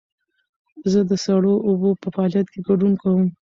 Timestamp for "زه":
0.91-0.99